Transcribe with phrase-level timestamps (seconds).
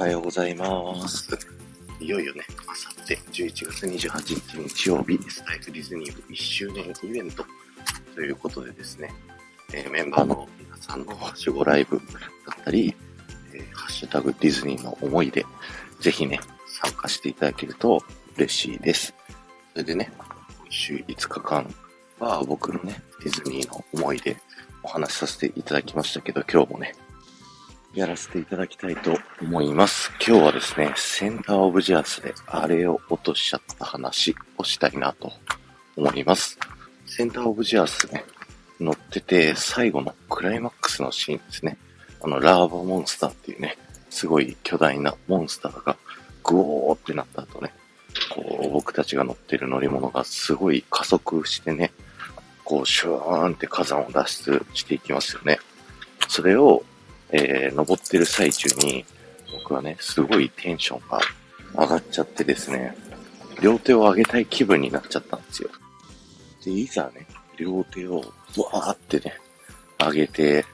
[0.00, 1.28] おはようございます。
[2.00, 7.44] いよいよね、あさって11月28日日曜日、スタイフディズニー部1周年イベント
[8.14, 9.12] ということでですね、
[9.74, 12.02] えー、メンバーの皆さんの守護ライブだ
[12.58, 12.94] ったり、
[13.52, 15.44] えー、ハッシュタグディズニーの思い出、
[16.00, 18.02] ぜひね、参加していただけると
[18.38, 19.12] 嬉しいです。
[19.72, 21.74] それでね、今週5日間
[22.18, 24.34] は僕のね、ディズニーの思い出
[24.82, 26.94] お話しさせていただきましたけど、今日もね、
[27.92, 30.12] やらせていただきたいと思います。
[30.24, 35.32] 今日はですね、センターオブジアースであれを落としちゃった話をしたいなと
[35.96, 36.56] 思います。
[37.06, 38.24] センターオブジアースね、
[38.78, 41.78] 乗ってて最後のクライマックスのシーンですね。
[42.22, 43.76] あの、ラーバモンスターっていうね、
[44.08, 45.96] すごい巨大なモンスターが
[46.44, 47.72] グオーってなった後ね、
[48.32, 51.90] こう、僕たちが乗ってる乗り物がすごい加速してね、
[52.64, 55.58] こう、シューンって火山を脱出していきますよね。
[56.28, 56.84] それを
[57.32, 59.04] えー、登ってる最中に、
[59.52, 61.20] 僕はね、すごいテンションが
[61.74, 62.94] 上がっちゃってですね、
[63.62, 65.70] 両手を上げたい気分になっちゃったんですよ。
[66.64, 69.34] で、いざね、両手をわーってね、
[69.98, 70.64] 上げて、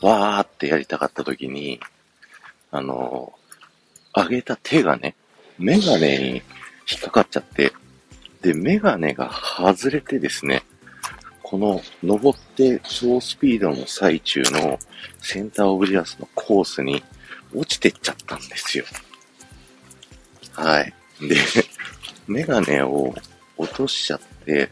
[0.00, 1.80] わーってやりたかった時に、
[2.70, 5.14] あのー、上げた手がね、
[5.58, 6.28] メガネに
[6.90, 7.72] 引っかかっちゃって、
[8.42, 10.64] で、メガネが外れてですね、
[11.52, 14.78] この登って超スピードの最中の
[15.20, 17.04] センターオブジアスのコースに
[17.54, 18.86] 落ちてっちゃったんですよ。
[20.52, 20.94] はい。
[21.20, 21.36] で、
[22.26, 23.14] メガネを
[23.58, 24.70] 落としちゃって、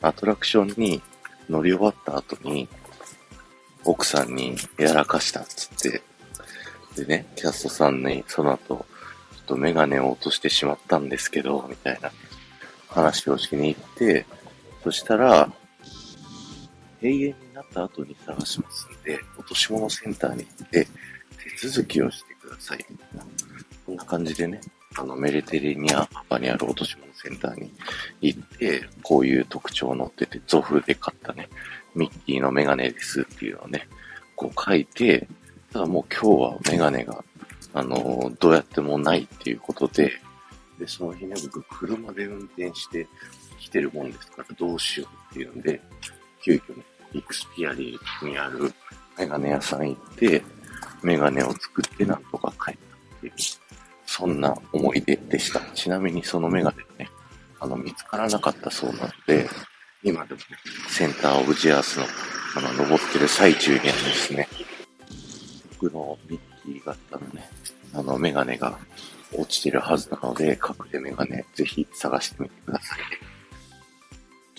[0.00, 1.02] アトラクションに
[1.50, 2.66] 乗り終わった後に、
[3.84, 6.00] 奥さんにやらかしたっつって、
[6.96, 8.84] でね、キャストさんにその後、ちょ
[9.42, 12.10] っとメガネを落としてしまったんですけど、みたいな
[12.88, 14.24] 話をしに行って、
[14.82, 15.52] そしたら、
[17.02, 20.86] 永遠になった後に探しますんで、落とし物センターに行って
[21.60, 22.84] 手続きをしてください。
[23.84, 24.60] こんな感じでね、
[24.96, 27.72] あの、メレテレニアパパにある落とし物センターに
[28.20, 31.48] 行って、こういう特徴を載ってて、ゾフで買ったね、
[31.94, 33.88] ミッキーのメガネですっていうのをね、
[34.36, 35.26] こう書いて、
[35.72, 37.24] ただもう今日はメガネが、
[37.74, 40.12] あの、どうやってもないっていうことで、
[40.78, 43.06] で、その日ね、僕車で運転して
[43.58, 45.80] 来てるもんですからどうしようっていうんで、
[46.42, 46.82] 急遽ね、
[47.14, 48.72] イクスピアリーにある
[49.18, 50.42] メガネ屋さん行って、
[51.02, 53.32] メガネを作ってなんとか帰ったっていう、
[54.06, 55.60] そんな思い出でした。
[55.74, 57.10] ちなみにそのメガネね、
[57.60, 59.48] あの、見つからなかったそうなので、
[60.02, 60.46] 今でもね、
[60.88, 62.06] センターオブジアースの、
[62.56, 64.48] あの、登ってる最中にはですね、
[65.80, 67.48] 僕のミッキー型のね、
[67.94, 68.78] あの、メガネが
[69.32, 72.98] 落ちてるはずなので、隠れメガネ、ぜひ探してみてください。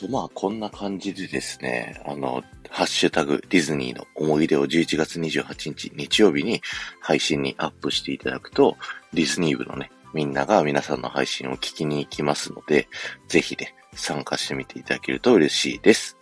[0.04, 6.62] と、まあ、こんな感じでですね、あの、ハッシュタグディズニーの思い出を11月28日日曜日に
[7.00, 8.76] 配信にアップしていただくと、
[9.14, 12.88] ディズニー部のね、みんなが皆さんの配信を聞きに行きますので、
[13.28, 16.18] ぜひね、参加してみていただけると嬉しいです。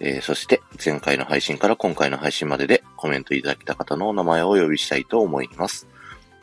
[0.00, 5.86] えー、そして、前回の配信から今回の配信まででコメントいただけた方のお名前をお呼びしたいと思います。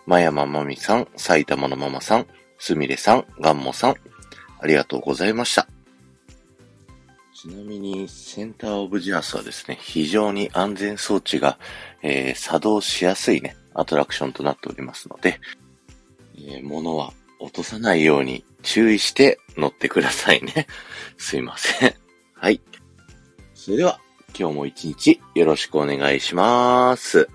[0.05, 3.95] まやままみさん、埼玉のママさん、すみれさん、ガンモさん、
[4.61, 5.67] ありがとうございました。
[7.41, 11.57] ちなみに、センターオブジアスはですね、非常に安全装置が、
[12.01, 15.39] えー、作動しやすいね、アトラクションとなっておりますので、
[16.35, 20.67] えー、物は落とさないように注意して乗ってくださいね。
[21.17, 21.95] すいません。
[22.33, 22.59] はい。
[23.53, 24.01] それでは、
[24.37, 27.29] 今日も一日よろしくお願いします。